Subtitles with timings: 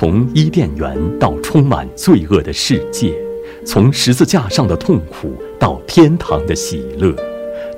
[0.00, 3.12] 从伊甸园到充满罪恶的世界，
[3.66, 7.12] 从十字架上的痛苦到天堂的喜乐，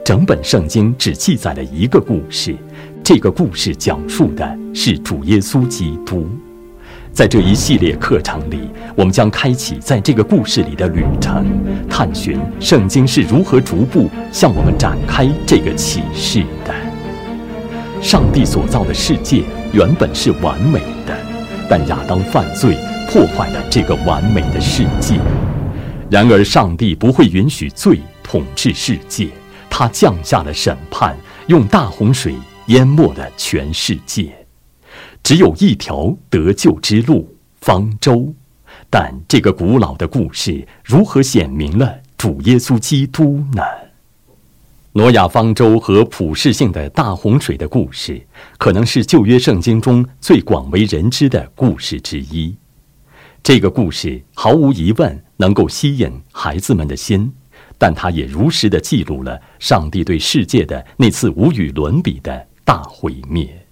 [0.04, 2.54] 整本圣经只记载了一个故事。
[3.02, 6.28] 这个故事讲述的是主耶稣基督。
[7.10, 11.46] 在这一系列课程里，我们将开启在这个故事里的旅程，
[11.88, 16.74] 探寻圣经是如何逐步向我们展开这个启示的。
[18.02, 21.16] 上帝所造的世界原本是完美的，
[21.70, 22.76] 但亚当犯罪，
[23.08, 25.20] 破坏了这个完美的世界。
[26.10, 29.28] 然而，上帝不会允许罪统治世界，
[29.70, 32.34] 他降下了审判，用大洪水
[32.66, 34.34] 淹没了全世界。
[35.22, 38.34] 只有一条得救之路——方舟。
[38.90, 43.62] 但这个古老的故事如何显明了主耶稣基督呢？
[44.94, 48.20] 挪亚方舟和普世性的大洪水的故事，
[48.58, 52.56] 可能是旧约圣经中最广为人知的故事之一。
[53.40, 57.32] 这个故事毫无疑问能够吸引孩子们的心，
[57.78, 63.64] 但它也如实的记录了上帝对世界的那次无与伦比的大毁灭。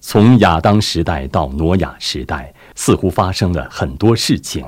[0.00, 4.66] 从亚当时代到挪亚时代，似乎发生了很多事情，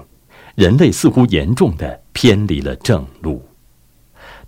[0.55, 3.45] 人类似乎严重的偏离了正路。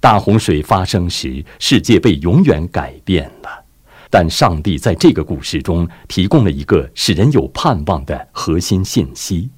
[0.00, 3.64] 大洪水发生时，世界被永远改变了，
[4.08, 9.50] 但上帝在这个故事中提供了一个使人有盼望的核心信息，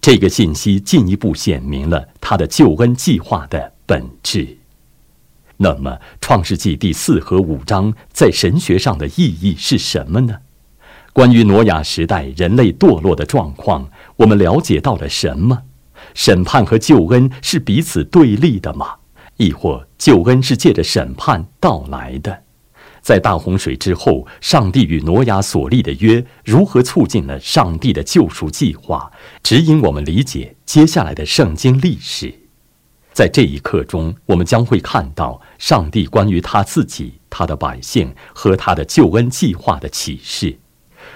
[0.00, 4.56] 这个信息进一步显明了他的救恩计划的本质。
[5.56, 10.36] 那么，《创世纪》第四和五章在神学上的意义是什么呢？
[11.12, 15.64] 关于挪亚时代人类堕落的状况，我们了解到了什么？
[16.14, 18.94] 审判和救恩是彼此对立的吗？
[19.40, 22.42] 亦或救恩是借着审判到来的？
[23.00, 29.10] 在大洪水之后，上帝与挪亚所立的约如何促进了上帝的救赎计划，
[29.42, 32.34] 指引我们理解接下来的圣经历史？
[33.14, 40.58] 在这一刻中，我们将会看到上帝关于他自己、他的百姓和他的救恩计划的启示。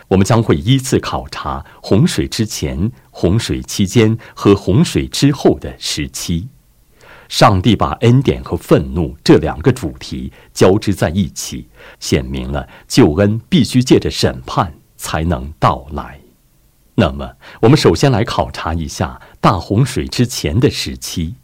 [0.09, 6.49] 我们将会依次考察洪水之前、洪水期间和洪水之后的时期。
[7.37, 11.67] 上帝把恩典和愤怒这两个主题交织在一起，
[11.99, 16.21] 显明了救恩必须借着审判才能到来。
[16.94, 17.28] 那么，
[17.61, 21.34] 我们首先来考察一下大洪水之前的时期。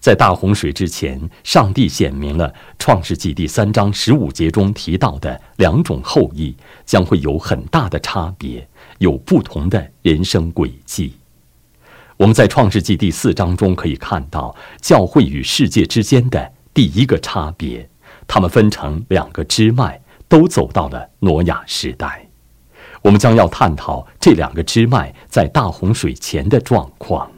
[0.00, 6.52] 在大洪水之前，上帝显明了《创世纪》第三章十五节中提到的两种后裔
[6.84, 11.19] 将会有很大的差别，有不同的人生轨迹。
[12.20, 17.88] 我们在《创世纪》第四章中可以看到教会与世界之间的第一个差别，
[18.28, 19.98] 它们分成两个支脉，
[20.28, 22.28] 都走到了挪亚时代。
[23.00, 27.32] 我们将要探讨这两个支脉在大洪水前的状况。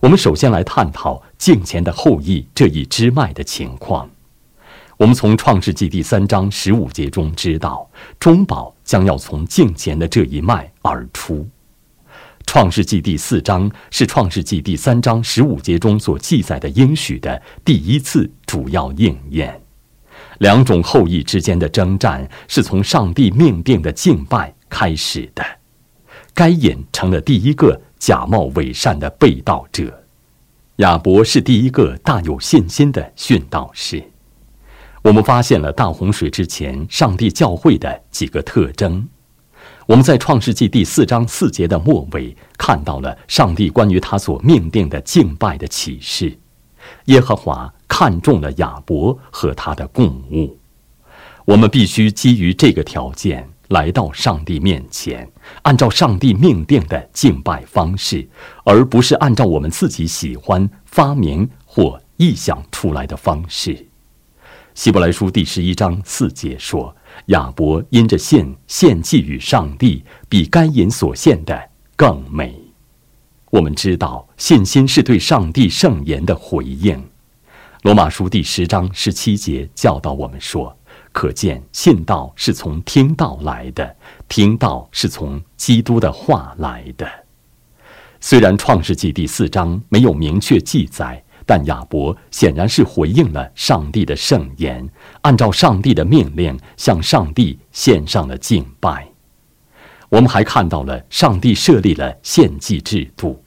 [0.00, 4.10] 我们首先来探讨敬虔的后裔这一支脉的情况。
[4.98, 11.48] 我们从创世纪第三章十五节中知道，中保将要从敬虔的这一脉而出。
[12.46, 19.60] 创世纪第四章是创世纪第三章十五节中所记载的应许的第一次主要应验。
[20.38, 25.44] 两种后裔之间的征战是从上帝命定的敬拜开始的。
[26.34, 27.80] 该隐成了第一个。
[28.00, 30.04] 假冒伪善的被盗者，
[30.76, 34.02] 亚伯是第一个大有信心的殉道士。
[35.02, 39.06] 我们发现了大洪水之前上帝教会的几个特征。
[39.90, 46.32] 我们在创世纪第四章四节的末尾看到了上帝关于他所命定的敬拜的启示。
[47.06, 50.56] 耶和华看中了亚伯和他的供物。
[51.44, 53.44] 我们必须基于这个条件。
[53.70, 55.28] 来到上帝面前，
[55.62, 58.28] 按照上帝命定的敬拜方式，
[58.64, 63.86] 而不是按照我们自己喜欢发明或臆想出来的方式。
[64.74, 66.94] 希伯来书第十一章四节说
[67.26, 72.54] ：“亚伯因着献献祭与上帝，比该隐所献的更美。”
[73.50, 77.02] 我们知道，信心是对上帝圣言的回应。
[77.82, 80.76] 罗马书第十章十七节教导我们说。
[81.12, 83.96] 可见，信道是从听道来的，
[84.28, 87.08] 听道是从基督的话来的。
[88.20, 94.88] 虽然创世纪第四章没有明确记载，但亚伯显然是回应了上帝的圣言，
[95.22, 99.06] 按照上帝的命令向上帝献上了敬拜。
[100.08, 103.42] 我们还看到了上帝设立了献祭制度，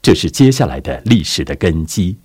[0.00, 2.16] 这是接下来的历史的根基。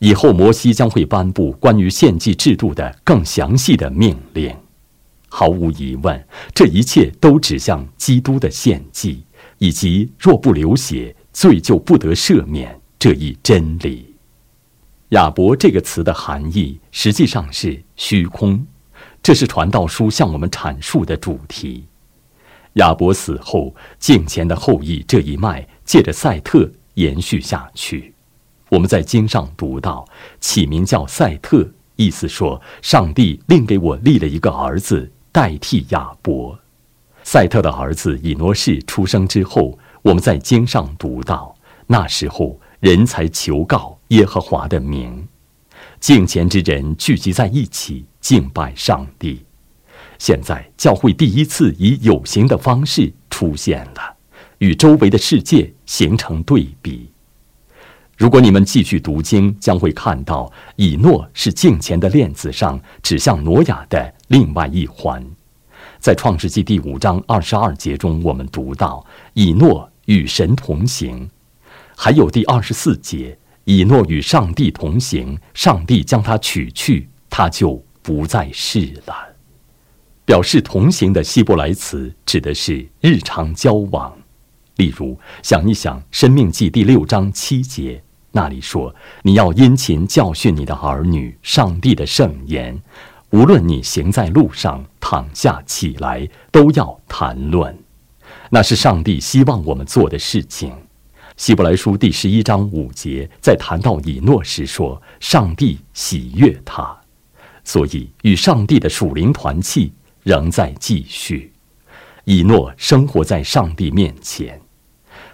[0.00, 4.54] 以后，摩西将会颁布关于献祭制度的更详细的命令。
[5.28, 9.24] 毫无疑问，这一切都指向基督的献祭，
[9.58, 14.13] 以及若不流血，罪就不得赦免这一真理。
[15.14, 18.66] 亚伯这个词的含义实际上是虚空，
[19.22, 21.86] 这是传道书向我们阐述的主题。
[22.74, 28.12] 亚伯死后，敬虔的后裔这一脉借着赛特延续下去。
[28.68, 30.04] 我们在经上读到，
[30.40, 31.64] 起名叫赛特，
[31.94, 36.58] 意思说上帝另给我立了一个儿子代替亚伯。
[37.22, 41.54] 赛特的儿子以诺士出生之后，我们在经上读到，
[41.86, 45.26] 那时候人才求告耶和华的名，
[46.00, 49.44] 敬虔之人聚集在一起敬拜上帝。
[50.18, 54.16] 现在教会第一次以有形的方式出现了，
[54.58, 57.10] 与周围的世界形成对比。
[58.16, 65.24] 如果你们继续读经，将会看到以诺是镜前的链子上指向挪亚的另外一环。
[65.98, 71.28] 在创世纪第五章二十二节中，我们读到以诺与神同行；
[71.96, 79.14] 还有第二十四节，以诺与上帝同行，上帝将他取去，他就不再世了。
[80.26, 84.16] 表示同行的希伯来词指的是日常交往。
[84.76, 88.02] 例如，想一想《生命记》第六章七节，
[88.32, 92.82] 那里说：“你要殷勤教训你的儿女，上帝的圣言，
[93.30, 97.78] 无论你行在路上，躺下起来，都要谈论。”
[98.50, 100.70] 那是上帝希望我们做的事情。
[101.36, 106.96] 《希伯来书》第十一章五节在谈到以诺时说：“上帝喜悦他。”
[107.64, 109.92] 所以，与上帝的属灵团契
[110.22, 111.52] 仍在继续。
[112.24, 114.60] 以诺生活在上帝面前。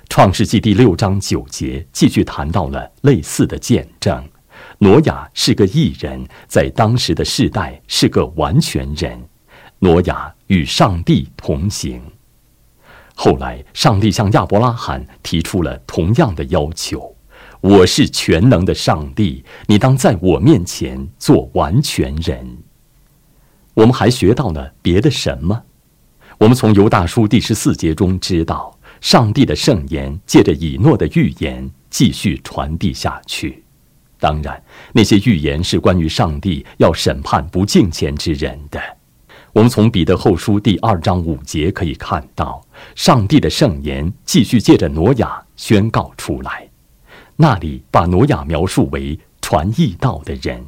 [0.09, 4.27] 创世纪第六章九节继续谈到了类似的见证：
[4.79, 9.23] 挪亚是个异人，在当时的世代是个完全人。
[9.81, 12.01] 挪亚与上帝同行。
[13.23, 17.15] 后来，上帝向亚伯拉罕提出了同样的要求
[17.61, 22.57] ：“我是全能的上帝，你当在我面前做完全人。”
[23.77, 25.65] 我们还学到了别的什么？
[26.39, 28.75] 我们从犹大书第十四节中知道。
[29.03, 33.63] 上帝的圣言借着以诺的预言继续传递下去。
[34.19, 34.63] 当然，
[34.95, 38.81] 那些预言是关于上帝要审判不敬虔之人的。
[39.53, 42.65] 我们从彼得后书第二章五节可以看到，
[42.95, 46.69] 上帝的圣言继续借着挪亚宣告出来。
[47.37, 50.65] 那里把挪亚描述为传义道的人。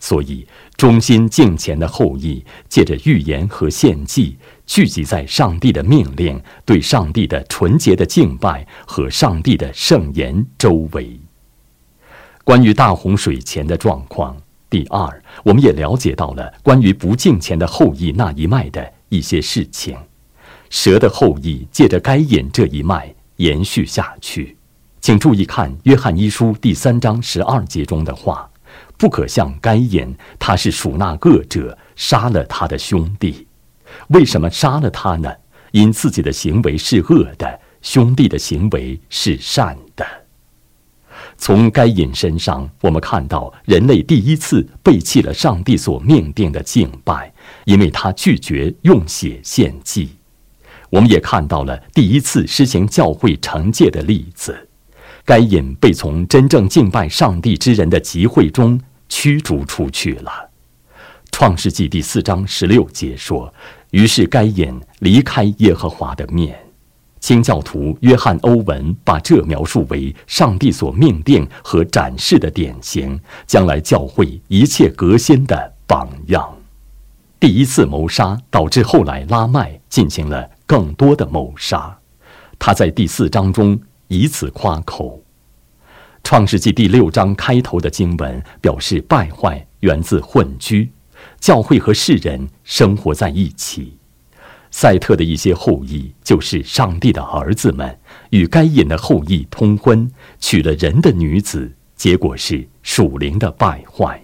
[0.00, 0.44] 所以，
[0.76, 11.20] 忠心敬虔的后裔借着预言和献祭，聚集在上帝的命令、对上帝的纯洁的敬拜和上帝的圣言周围。
[12.42, 14.36] 关于大洪水前的状况，
[14.72, 19.94] 第二，我们也了解到了关于不敬虔的后裔那一脉的一些事情。
[20.70, 24.56] 蛇的后裔借着该隐这一脉延续下去。
[25.02, 28.48] 请注意看《约翰一书》第三章十二节中的话。
[28.96, 33.46] 不可像该隐，他是属那恶者，杀了他的兄弟。
[34.08, 35.30] 为什么杀了他呢？
[35.72, 40.06] 因自己的行为是恶的，兄弟的行为是善的。
[41.42, 47.32] 从该隐身上，我们看到人类第一次背弃了上帝所命定的敬拜，
[47.64, 50.10] 因为他拒绝用血献祭。
[50.88, 54.56] 我们也看到了第一次施行教会惩戒的例子。
[55.24, 58.80] 该隐被从真正敬拜上帝之人的集会中。
[59.08, 60.48] 驱逐出去了。
[61.32, 63.52] 创世纪第四章十六节说
[63.90, 66.56] ：“于是该隐离开耶和华的面。”
[67.22, 76.52] 清教徒约翰·欧文把这描述为上帝所命定和展示的典型，将来教会一切革新的榜样。
[77.38, 81.96] 第一次谋杀导致后来拉麦进行了更多的谋杀，
[82.58, 85.22] 他在第四章中以此夸口。
[86.24, 90.90] 创世纪第六章开头的经文表示，败坏源自混居，
[91.38, 93.96] 教会和世人生活在一起。
[94.72, 97.96] 赛特的一些后裔就是上帝的儿子们，
[98.30, 100.10] 与该隐的后裔通婚，
[100.40, 104.20] 娶了人的女子，结果是属灵的败坏。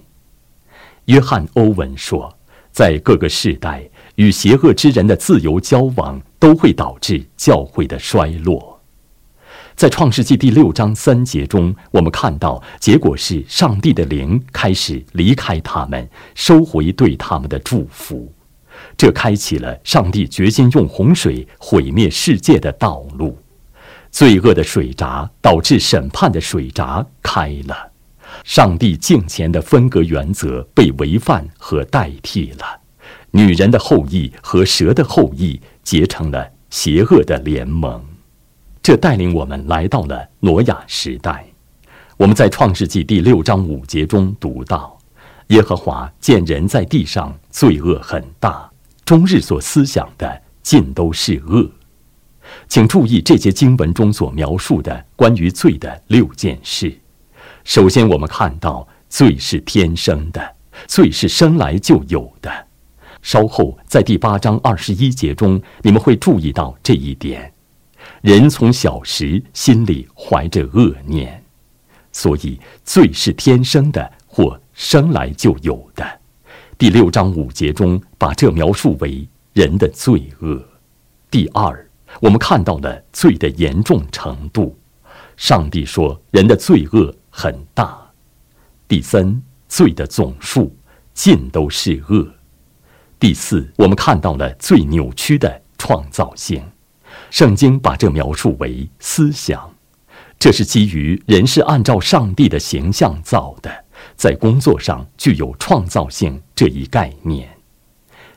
[1.04, 2.34] 约翰·欧文说，
[2.72, 8.80] 在各个世代，与邪恶之人的自由交往，都会导致教会的衰落。
[9.76, 18.32] 在创世纪第六章三节中，我们看到结果是上帝的灵开始离开他们，收回对他们的祝福。
[18.98, 23.38] 这开启了上帝决心用洪水毁灭世界的道路。
[24.10, 27.92] 罪恶的水闸导致审判的水闸开了，
[28.42, 32.80] 上帝敬虔的分隔原则被违反和代替了。
[33.30, 38.02] 女人的后裔和蛇的后裔结成了邪恶的联盟。
[38.82, 41.46] 这带领我们来到了挪亚时代。
[42.16, 44.98] 我们在创世纪第六章五节中读到
[45.48, 48.68] ：“耶和华见人在地上罪恶很大，
[49.08, 51.66] 终日所思想的尽都是恶。”
[52.68, 56.94] 请注意这些经文中所描述的关于罪的六件事。
[57.64, 62.66] 首先，我们看到罪是天生的，罪是生来就有的。
[63.22, 67.50] 稍后在第八章二十一节中，你们会注意到这一点：
[68.20, 71.42] 人从小时心里怀着恶念，
[72.12, 76.17] 所以罪是天生的或生来就有的。
[76.78, 80.64] 第六章五节中把这描述为人的罪恶。
[81.28, 81.84] 第二。
[82.20, 84.74] 我们看到了罪的严重程度，
[85.36, 87.98] 上帝说人的罪恶很大。
[88.88, 90.74] 第三，罪的总数
[91.12, 92.26] 尽都是恶。
[93.20, 96.62] 第四，我们看到了最扭曲的创造性，
[97.30, 99.70] 圣经把这描述为思想，
[100.38, 103.84] 这是基于人是按照上帝的形象造的，
[104.18, 107.48] 在工作上具有创造性这一概念。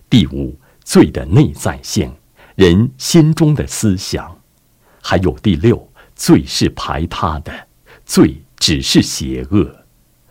[0.08, 2.14] 第五，罪的内在性。
[2.56, 4.40] 人心中的思想，
[5.02, 7.52] 还有第六，罪是排他的，
[8.06, 9.76] 罪只是邪恶。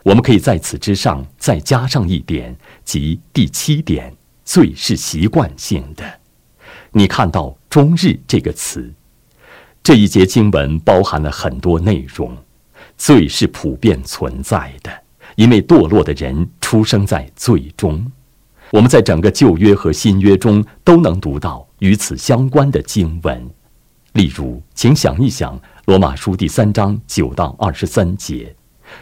[0.05, 4.15] 我们可以在此之上再加上一点，即第七点，
[4.45, 6.21] 罪是习惯性的。
[6.93, 8.93] 你看到“终日”这个词，
[9.83, 12.37] 这一节经文包含了很多内容。
[12.97, 15.00] 罪是普遍存在的，
[15.37, 18.11] 因为堕落的人出生在罪中。
[18.71, 21.67] 我们在整个旧约和新约中都能读到。
[21.81, 23.51] 与此相关的经文，
[24.13, 28.55] 例如，请想一想《罗马书》第三章九到二十三节：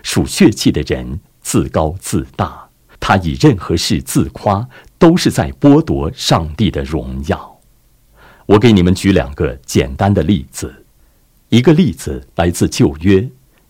[0.04, 2.68] 属血气的人自高自大，
[3.00, 4.64] 他以任何事自夸，
[4.96, 7.58] 都是在剥夺上帝的荣耀。
[8.46, 10.84] 我给你们举两个简单的例子。
[11.48, 13.28] 一个例子来自旧约，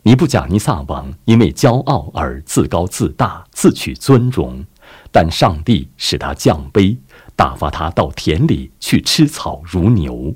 [0.08, 4.64] 尼布甲尼撒王因为骄傲而自高自大，自取尊荣，
[5.12, 6.96] 但上帝使他降卑。
[7.36, 10.34] 打发他到田里去吃草如牛。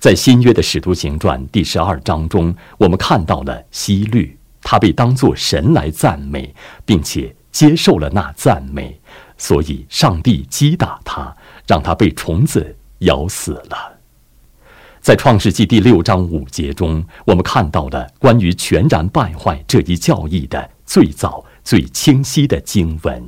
[0.00, 6.52] 在新约的使徒行传第十二章中，我们看到了希律，他被当作神来赞美，
[6.84, 9.00] 并且接受了那赞美，
[9.38, 11.32] 所以上帝击打他，
[11.64, 13.99] 让他被虫子咬死了。
[15.00, 23.26] 在创世纪第六章五节中，我们看到了关于全然败坏这一教义的最早、最清晰的经文。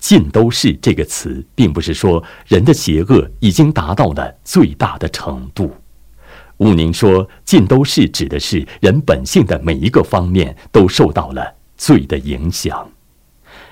[0.00, 5.72] 尽都是这个词，并不是说人的邪恶已经达到了最大的程度。
[6.56, 12.90] 武宁说，尽都是指的是人本性的每一个方面都受到了罪的影响。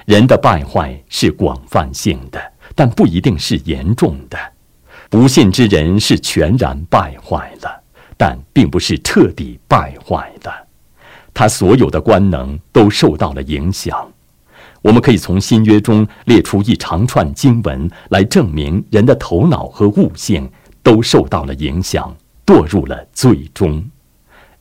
[0.07, 2.41] 人的败坏是广泛性的，
[2.77, 4.39] 但不一定是严重的。
[5.11, 7.83] 不信之人是全然败坏了，
[8.17, 10.53] 但并不是彻底败坏了。
[11.33, 14.07] 他所有的官能都受到了影响。
[14.83, 20.49] 我们可以从新约中列出一长串经文来证明人的头脑和悟性
[20.83, 23.85] 都受到了影响，堕入了最终。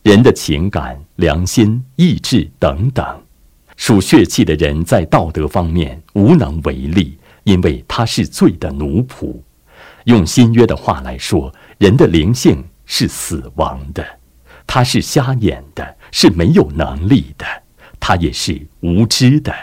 [0.03, 3.05] 人的情感、良心、意志等等，
[3.75, 9.35] 属血气的人在道德方面无能为力，因为他是罪的奴仆。
[10.07, 14.05] 用新约的话来说，人的灵性是死亡的，
[14.65, 17.45] 他是瞎眼的，是没有能力的，
[17.99, 19.53] 他也是无知的。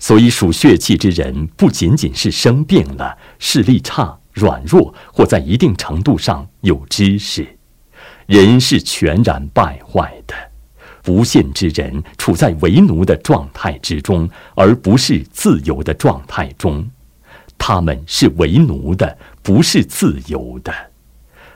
[0.00, 7.46] 所以，属血气之人不仅仅是生病了、视力差、软弱，或在一定程度上有知识，
[8.26, 10.34] 人是全然败坏的。
[11.04, 16.84] 不信之人处在为奴的状态之中，而不是自由的状态中。
[17.68, 20.72] 他们是为奴的，不是自由的。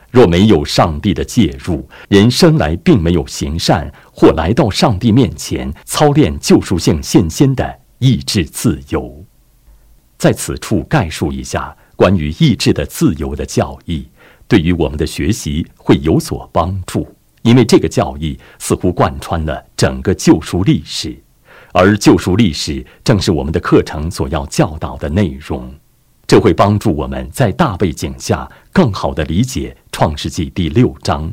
[0.09, 7.79] 若没有上帝的介入，人生来并没有行善，或来到上帝面前操练救赎性信心的。
[7.99, 9.23] 意志自由，
[10.17, 14.05] 在此处概述一下关于意志的自由的教义，
[14.49, 17.07] 对于我们的学习会有所帮助。
[17.43, 21.17] 因为这个教义似乎贯穿了整个救赎历史，
[21.71, 25.73] 而救赎历史正是我们的课程所要教导的内容。
[26.31, 31.29] 这会帮助我们在大背景下更好地理解创世纪第六章。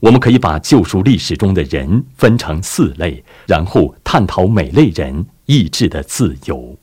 [0.00, 5.26] 我们可以把救赎历史中的人分成四类，然后探讨每类人。
[5.44, 6.74] 意志的自由。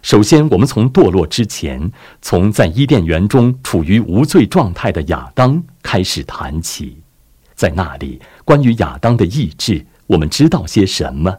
[0.00, 1.90] 首先，我们从堕落之前，
[2.22, 6.98] 从在伊甸园中处于无罪状态的亚当开始谈起。
[7.56, 11.36] 在那里，关于亚当的意志，我们知道些什么？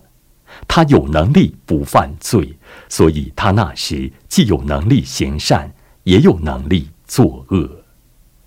[0.67, 2.57] 他有能力不犯罪，
[2.89, 5.71] 所以他那时既有能力行善，
[6.03, 7.69] 也有能力作恶。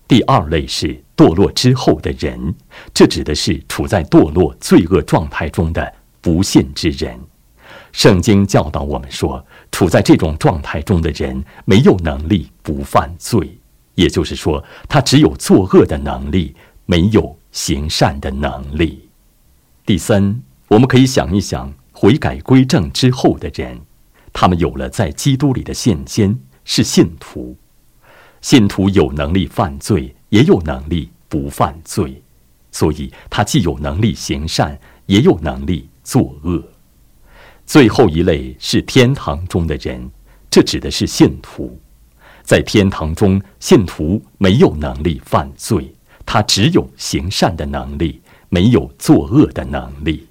[0.06, 2.54] 第二类是堕落之后的人，
[2.92, 7.18] 这指的是处在堕落罪恶状态中的不信之人。
[7.92, 13.58] 圣经教导我们说，处在这种状态中的人没有能力不犯罪，
[13.94, 19.08] 也就是说，他只有作恶的能力，没有行善的能力。
[19.86, 23.80] 第三，我们可以想一想悔改归正之后的人，
[24.32, 27.56] 他们有了在基督里的现先，是信徒。
[28.40, 32.20] 信徒有能力犯罪，也有能力不犯罪，
[32.70, 36.62] 所以他既有能力行善，也有能力作恶。
[37.64, 40.10] 最后一类是天堂中的人，
[40.50, 41.78] 这指的是信徒。
[42.42, 45.94] 在天堂中，信徒没有能力犯罪，
[46.26, 50.26] 他只有行善的能力，没有作恶的能力。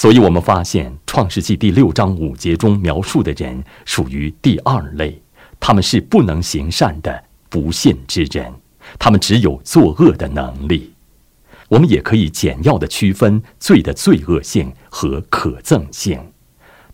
[0.00, 5.20] 所以，我们发现《创世纪》第六章五节中描述的人属于第二类，
[5.58, 8.54] 他们是不能行善的不信之人，
[8.96, 10.94] 他们只有作恶的能力。
[11.66, 16.16] 我们也可以简要的区分罪的罪恶性和可憎性。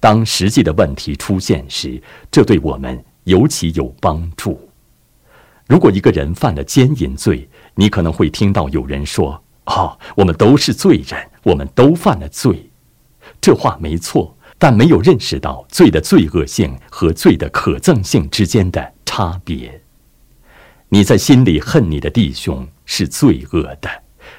[0.00, 4.58] 当实际的问题出现时，这对我们尤其有帮助。
[5.68, 12.66] 如果一个人犯了奸淫罪，你可能会听到有人说：“哦，我们都是罪人，我们都犯了罪。”
[13.44, 19.82] 这话没错，但没有认识到罪的罪恶性和罪的可憎性之间的差别。
[20.88, 23.90] 你在心里恨你的弟兄是罪恶的，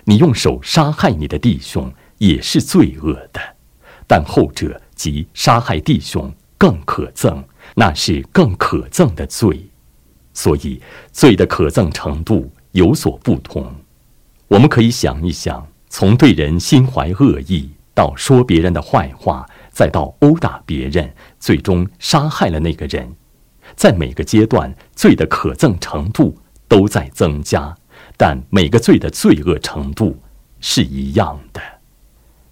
[0.06, 3.40] 你用手杀害你的弟兄也是罪恶的，
[4.08, 4.82] 但后者。
[4.96, 7.44] 即杀害弟兄更可憎，
[7.76, 9.70] 那是更可憎的罪，
[10.34, 13.72] 所以罪的可憎程度有所不同。
[14.48, 23.16] 我们可以想一想，从对人心怀恶意，到说别人的坏话，再到殴打别人，最终杀害了那个人，
[23.76, 27.76] 在每个阶段，罪的可憎程度都在增加，
[28.18, 30.20] 但每个罪的罪恶程度
[30.60, 31.62] 是一样的。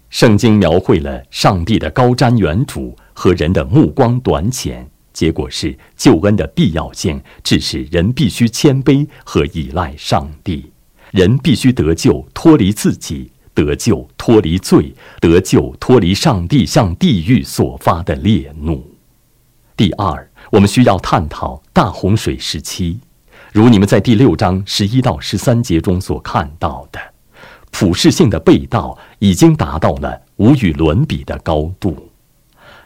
[0.08, 10.72] 圣经描绘了上帝的高瞻远瞩和人的目光短浅，结果是救恩的必要性，致使人必须谦卑和依赖上帝。
[11.10, 18.84] 人必须得救，脱离自己；得救，脱离罪；得救，脱离上帝向地狱所发的烈怒。
[19.76, 22.98] 第二，我们需要探讨大洪水时期，
[23.52, 27.00] 如你们在第六章十一到十三节中所看到的。
[27.70, 32.08] 普世性的被盗已经达到了无与伦比的高度。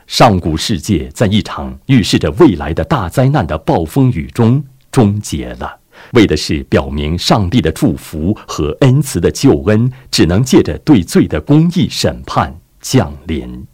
[0.07, 5.77] 上古世界在一场预示着未来的大灾难的暴风雨中终结了，
[6.12, 13.66] 为的是表明上帝的祝福和恩慈的救恩只能借着对罪的公义审判降临。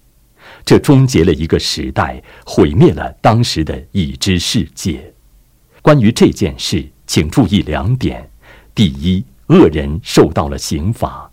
[0.64, 5.12] 这终结了一个时代，毁灭了当时的已知世界。
[5.82, 8.28] 关于这件事，请注意两点：
[8.74, 9.24] 第一。
[9.48, 11.30] 恶人受到了刑罚，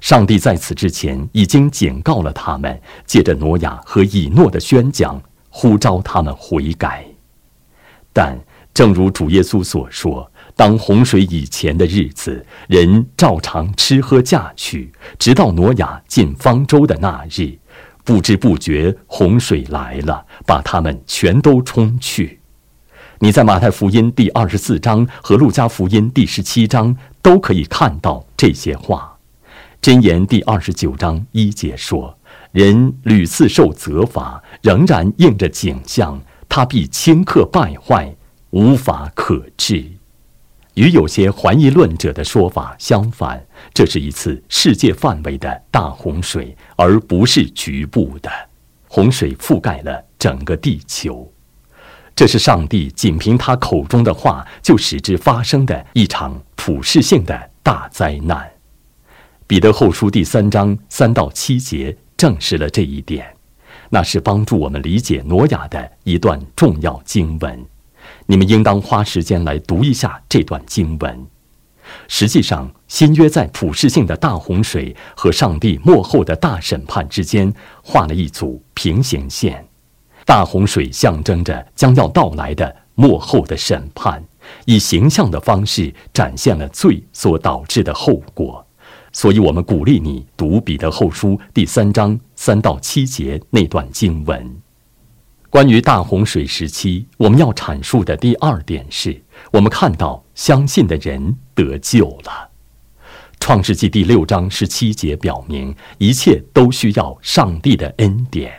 [0.00, 7.06] 上帝在此之前已经警告了他们，借着挪亚和以诺的宣讲，呼召他们悔改。
[8.12, 8.36] 但
[8.74, 17.56] 正如主耶稣所说，当洪水以前的日子，人照常吃喝嫁娶，直到挪亚进方舟的那日，
[18.02, 22.40] 不知不觉洪水来了，把他们全都冲去。
[23.20, 29.16] 你在马太福音第二十四章和路加福音第十七章都可以看到这些话。
[29.80, 32.18] 箴言第二十九章一节说
[32.50, 38.14] ：“人屡次受责罚，仍然应着景象，他必顷刻败坏，
[38.54, 39.84] 无法可治。”
[40.74, 48.30] 与有些怀疑论者的说法相反，这是一次世界范围的大洪水，而不是局部的
[48.88, 51.32] 洪水，覆盖了整个地球。
[52.16, 58.50] 这是上帝仅凭他口中的话就使之发生的一场普世性的大灾难。
[59.46, 63.36] 彼得后书第三章三到七节证实了这一点，
[63.90, 67.64] 那是帮助我们理解挪亚的一段重要经文。
[68.26, 71.26] 你们应当花时间来读一下这段经文。
[72.08, 79.66] 实际上，新约在普世性的大洪水和上帝幕后的大审判之间画了一组平行线。
[80.24, 84.24] 大洪水象征着将要到来的幕后的审判，
[84.64, 88.66] 以形象的方式展现了罪所导致的后果。
[89.12, 94.63] 所以，我们鼓励你读彼得后书第三章三到七节那段经文。
[95.54, 102.50] 关于大洪水时期，我们要阐述的第二点是，我们看到相信的人得救了。
[103.38, 108.52] 创世纪第六章十七节表明，一切都需要上帝的恩典。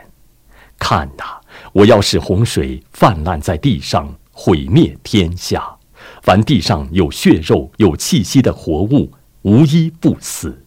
[0.79, 1.41] 看呐！
[1.73, 5.75] 我要使洪水泛滥在地上，毁灭天下。
[6.21, 10.63] 凡地上有血肉、有气息的活物，无一不死。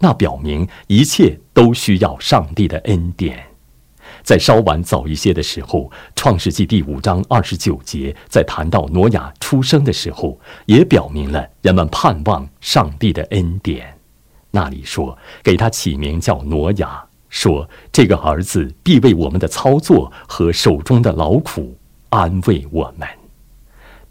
[0.00, 3.53] 那表明一切都需要上帝的恩典。
[4.24, 5.80] 在稍晚早一些的时候，
[6.16, 13.98] 《创世纪》第五章二十九节，在谈到挪亚出生的时候，也表明了人们盼望上帝的恩典。
[14.50, 21.76] 那里说，给他起名叫挪亚，说这个儿子必为我们的操作和手中的劳苦
[22.08, 23.06] 安慰我们。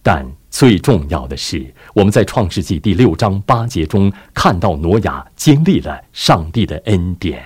[0.04, 7.44] 但最重要的是，我们在《创世纪》第六章八节中看到挪亚经历了上帝的恩典，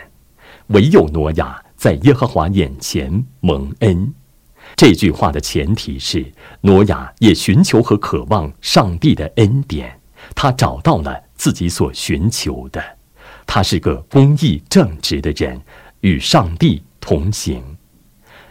[0.67, 4.13] 唯有挪亚在耶和华眼前蒙恩。
[4.75, 6.25] 这句话的前提是，
[6.61, 9.97] 挪亚也寻求和渴望上帝的恩典，
[10.35, 12.83] 他找到了自己所寻求的，
[13.45, 15.61] 他是个公义正直的人，
[16.01, 17.63] 与上帝同行。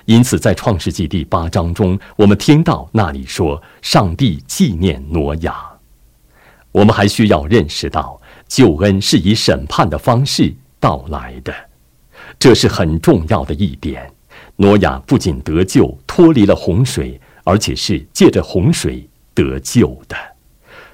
[0.06, 5.68] 因此，在创世纪第八章中，我们听到那里说，上帝纪念挪亚。
[6.72, 11.52] 我们还需要认识到，救恩是以审判的方式到来的，
[12.38, 14.10] 这是很重要的一点。
[14.56, 20.16] 挪亚不仅得救，脱离了洪水，而且是借着洪水得救的。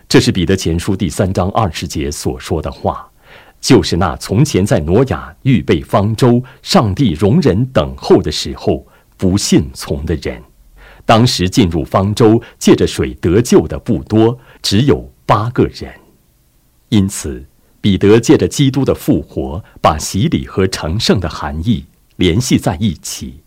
[0.09, 3.09] 这是彼得前书第三章二十节所说的话，
[3.61, 8.87] 就是那从前在挪亚预备方舟，上帝容忍等候的时候。
[9.19, 10.43] 不信从的人，
[11.05, 15.95] 当时进入方舟借着水得救的不多，只有八个人。
[16.89, 17.45] 因此，
[17.83, 21.85] 彼得借着基督的复活，把洗礼和成圣的含义
[22.17, 23.41] 联系在一起。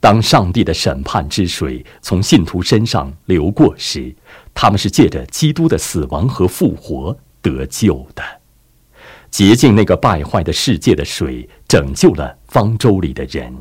[0.00, 4.12] 当上帝的审判之水从信徒身上流过时，
[4.54, 8.22] 他们是借着基督的死亡和复活得救的。
[9.30, 13.54] 洁净那个败坏的世界的水，拯救了方舟里的人。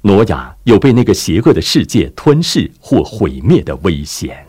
[0.00, 4.46] 挪亚有被那个邪恶的世界吞噬或毁灭的危险，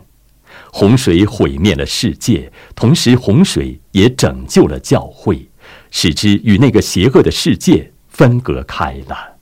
[0.76, 5.48] 洪水毁灭了世界，同时洪水也拯救了教会，
[5.92, 9.36] 使之与那个邪恶的世界分隔开了。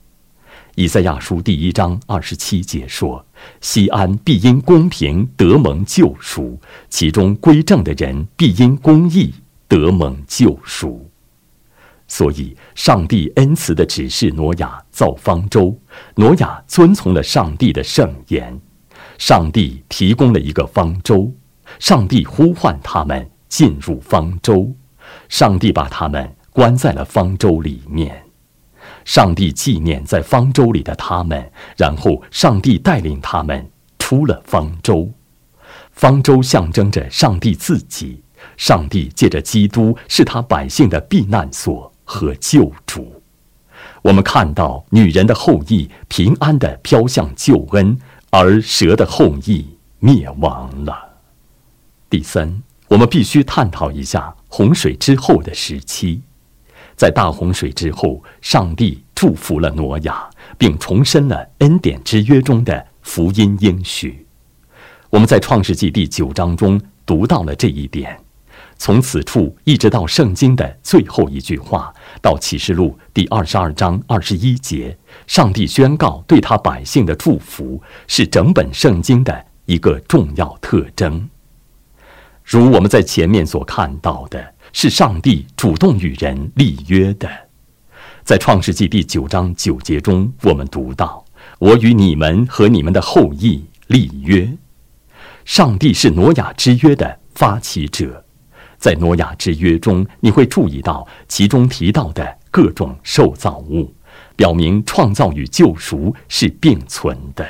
[0.75, 3.25] 以赛亚书第一章二十七节说
[3.61, 9.33] ：“西安必因公平得蒙救赎，其中归正的人必因公义
[9.67, 11.09] 得蒙救赎。”
[12.07, 15.75] 所以，上帝恩慈的指示挪亚造方舟，
[16.17, 18.61] 挪亚遵从了上帝的圣言。
[19.25, 21.31] 上帝提供了一个方舟，
[21.79, 24.69] 上帝呼唤他们进入方舟，
[25.29, 28.21] 上帝把他们关在了方舟里面。
[29.05, 35.09] 上帝纪念在方舟里的他们，然后上帝带领他们出了方舟。
[35.93, 38.21] 方舟象征着上帝自己，
[38.57, 41.89] 上帝借着基督是他百姓的避难所。
[42.03, 43.23] 和救主，
[44.01, 47.97] 我们看到女人的后裔平安的飘向救恩，
[48.35, 49.63] 而蛇的后裔
[49.99, 51.19] 灭亡了。
[52.09, 56.19] 第三，我们必须探讨一下洪水之后的时期。
[56.95, 64.25] 在大洪水之后，上帝祝福了挪亚，并重申了恩典之约中的福音应许。
[65.11, 68.19] 我们在创世纪第九章中读到了这一点。
[68.83, 81.29] 从此处一直到圣经的最后一句话，到启示录第二十二章二十一节，上帝宣告对他百姓的祝福，是整本圣经的一个重要特征。
[82.43, 87.29] 如我们在前面所看到的，是上帝主动与人立约的。
[88.25, 91.23] 在创世纪第九章九节中，我们读到
[91.57, 94.57] ：“我与你们和你们的后裔立约。”
[95.45, 98.22] 上帝是挪亚之约的发起者。
[98.83, 103.93] 在挪亚之约中，你会注意到其中提到的各种受造物，
[104.35, 107.49] 表明创造与救赎是并存的。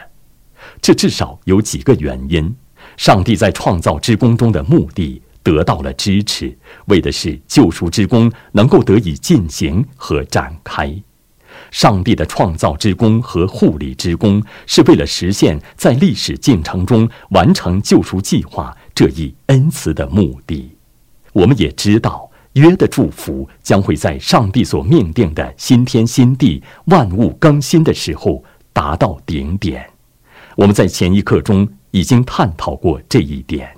[0.79, 2.55] 这至少有几个原因：
[2.97, 10.95] 上帝在创造之功中的目的得到了支持，为的是救赎之功能够得以进行和展开。
[11.71, 20.77] 上帝的创造之功和护理之功，是为了实现在历史进程中完成救赎计划这一恩慈的目的。
[21.33, 29.85] 我们也知道，约的祝福将会在上帝所命定的新天新地、万物更新的时候达到顶点。
[30.55, 33.75] 我们在前一课中已经探讨过这一点，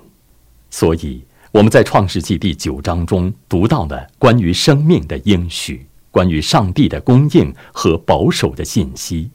[0.68, 9.30] 所以我们在创世纪第九章中读到了关于生命的应许，关于上帝的供应和保守的信息。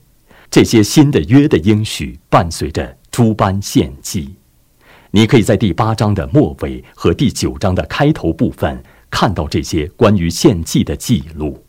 [0.51, 4.35] 这些新的约的应许伴随着诸般献祭。
[5.13, 11.61] 你可以在第八章的末尾和第九章的开头部分看到这些关于献祭的记录。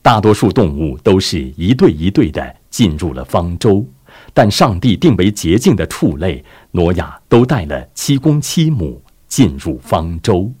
[0.00, 3.84] 大多数动物都是一对一对的进入了方舟，
[4.32, 10.52] 但上帝定为洁净的畜类，挪亚都带了七公七母进入方舟。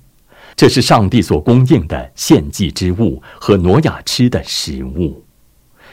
[0.56, 5.24] 这是上帝所供应的献祭之物和挪亚吃的食物。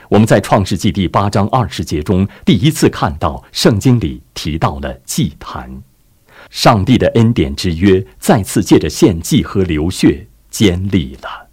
[0.09, 5.83] 我们在创世纪第八章二十节中第一次看到圣经里提到了祭坛，
[6.49, 11.47] 上帝的恩典之约再次借着献祭和流血坚立了。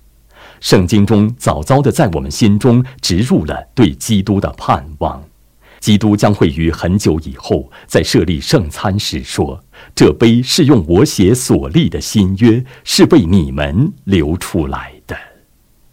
[0.60, 5.22] 圣经中早早的在我们心中植入了对基督的盼望，
[5.78, 9.62] 基督将会于很久以后在设立圣餐时说
[9.94, 15.14] ：“这杯是用我血所立的新约，是为你们流出来的。”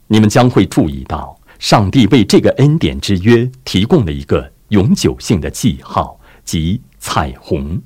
[0.08, 7.82] 你们将会注意到，上帝为这个恩典之约提供了一个永久性的记号，即彩虹。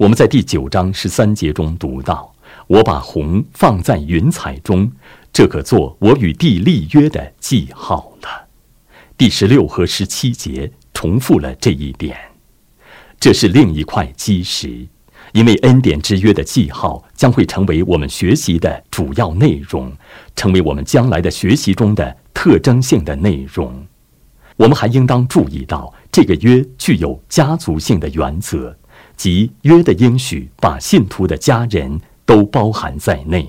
[0.00, 2.34] 我们在第九章十三节中读到
[2.66, 4.90] ：“我把红放在云彩中。”
[5.30, 8.48] 这可做我与地立约的记号了。
[9.18, 12.16] 第十六和十七节重复了这一点。
[13.20, 14.88] 这是另一块基石，
[15.32, 19.92] 因为恩典之约的记号将会成为我们学习的主要内容，
[20.34, 23.86] 成为我们将来的学习中的特征性的内容。
[24.56, 28.74] 我们还应当注意到，这个约具有家族性的原则，
[29.20, 33.46] 即约的应许把信徒的家人都包含在内。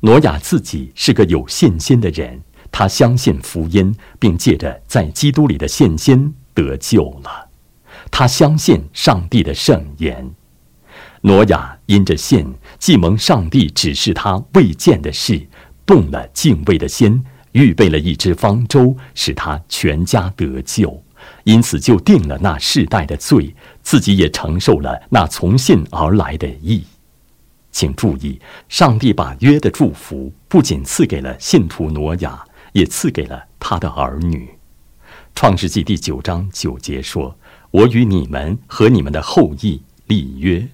[0.00, 7.48] 挪亚自己是个有信心的人，他相信福音，并借着在基督里的信心得救了。
[8.10, 10.28] 他相信上帝的圣言。
[11.20, 15.40] 挪亚因着信，既蒙上帝指示他未见的事，
[15.86, 21.00] 动了敬畏的心，预备了一只方舟，使他全家得救，
[21.44, 23.54] 因此就定了那世代的罪，
[23.90, 26.84] 自己也承受了那从信而来的义。
[27.72, 34.48] 请注意，上帝把约的祝福不仅赐给了信徒挪亚，也赐给了他的儿女。
[35.34, 37.36] 创世纪第九章九节说
[37.72, 40.64] ：“我与你们和你们的后裔立约。”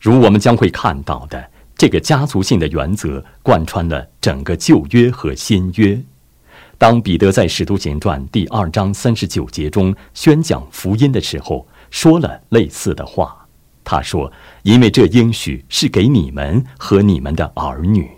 [0.00, 6.02] 如我们将会看到的，这个家族性的原则贯穿了整个旧约和新约。
[6.76, 13.36] 当彼得在使徒行传第二章三十九节中宣讲福音的时候，说了类似的话。
[13.82, 14.30] 他说
[14.62, 18.08] ：“因为这应许是给你们和你们的儿女。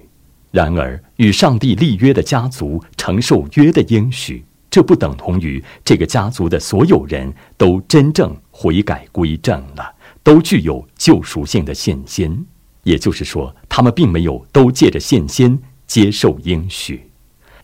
[0.51, 12.45] 然而，与上帝立约的家族承受约的应许，这不等同于这个家族的所有人都真正悔改归正了，都具有救赎性的信心。
[12.83, 17.09] 也就是说，他们并没有都借着信心接受应许。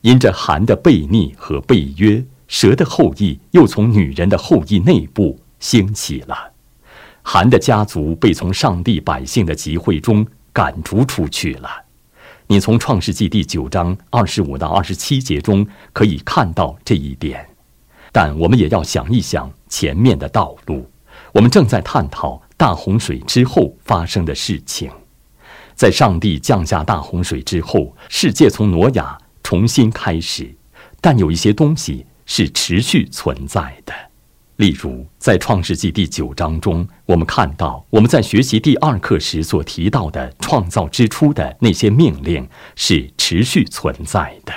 [0.01, 6.53] 因着含的悖逆和背约，蛇的后裔又从女人的后裔内部兴起了。”
[7.23, 11.68] 韩的家族被从上帝百姓的集会中赶逐出去了。
[12.47, 17.47] 你从创世纪第九章二十五到二十七节中可以看到这一点。
[18.11, 20.90] 但我们也要想一想前面的道路。
[21.33, 24.90] 我们正在探讨大洪水之后发生的事情。
[25.75, 30.57] 在上帝降下大洪水之后，世界从挪亚重新开始，
[31.03, 33.92] 但有一些东西是持续存在的。
[34.59, 42.44] 例如，在创世纪第九章中，我们看到我们在学习第二课时所提到的创造之初的那些命令
[42.75, 44.53] 是持续存在的。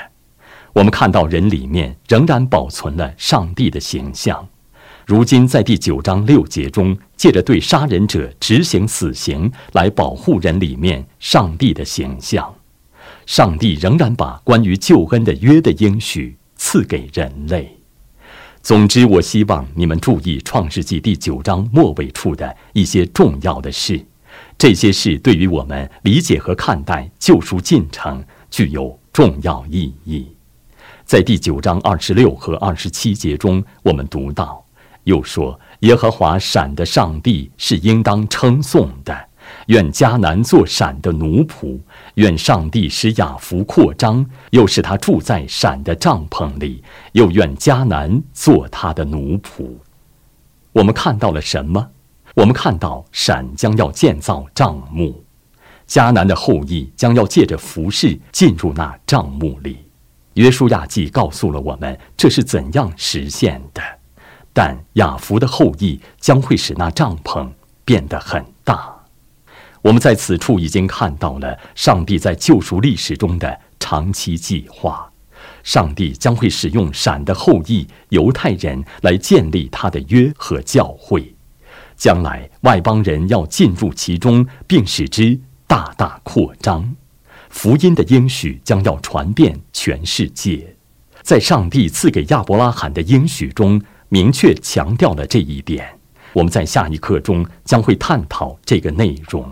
[0.74, 4.48] 我们看到人里面仍然保存了上帝的形象。
[5.06, 12.52] 如今，在第九章六节中，借着对杀人者执行死刑来保护人里面上帝的形象，
[13.28, 17.78] 上帝仍然把关于救恩的约的应许赐给人类。
[18.62, 24.00] 总之，我希望你们注意《创世纪》第九章末尾处的一些重要的事。
[24.56, 30.28] 这些事对于我们理解和看待救赎进程具有重要意义。
[31.06, 34.64] 在第九章二十六和二十七节中，我们读到，
[35.06, 39.30] 又说：“耶和华闪的上帝是应当称颂的。”
[39.68, 41.78] 愿迦南做闪的奴仆，
[42.22, 49.72] 愿上帝使雅福扩张，又使他住在闪的帐篷里，又愿迦南做他的奴仆。
[50.72, 51.90] 我们看到了什么？
[52.36, 55.24] 我们看到闪将要建造帐幕，
[55.88, 59.80] 迦南的后裔将要借着服饰进入那帐幕里。
[60.36, 63.82] 约书亚记告诉了我们这是怎样实现的，
[64.54, 67.50] 但雅福的后裔将会使那帐篷
[67.84, 69.01] 变得很大。
[69.82, 75.12] 我们在此处已经看到了上帝在救赎历史中的长期计划。
[75.64, 81.34] 上帝将会使用闪的后裔犹太人来建立他的约和教会，
[81.96, 86.96] 将来外邦人要进入其中，并使之大大扩张。
[87.50, 90.76] 福音的应许将要传遍全世界。
[91.22, 96.00] 在上帝赐给亚伯拉罕的应许中，明确强调了这一点。
[96.34, 99.52] 我们在下一课中将会探讨这个内容。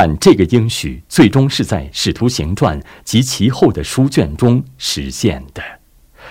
[0.00, 5.60] 但这个应许最终是在《使徒行传》及其后的书卷中实现的。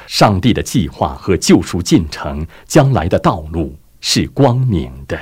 [0.07, 5.19] 上帝的计划和救赎进程，将来的道路是光明的。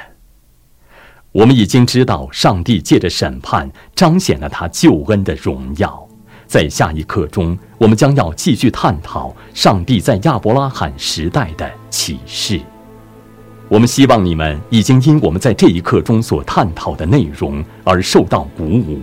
[1.31, 6.07] 我们已经知道，上帝借着审判彰显了他救恩的荣耀。
[6.45, 12.61] 在下一课中，我们将要继续探讨上帝在亚伯拉罕时代的启示。
[13.75, 19.01] 我们希望你们已经因我们在这一课中所探讨的内容而受到鼓舞。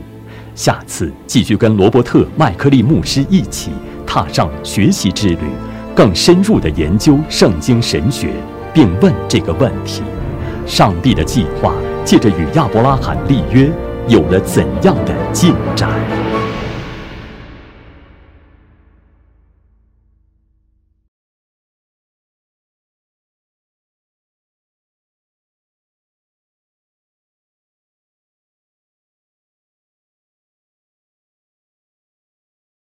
[0.54, 3.70] 下次继续跟罗伯特·麦克利牧师一起
[4.06, 5.40] 踏上学习之旅，
[5.94, 8.30] 更深入地研究圣经神学，
[8.72, 10.00] 并问这个问题：
[10.66, 13.70] 上帝的计划借着与亚伯拉罕立约，
[14.08, 15.90] 有了怎样的进展？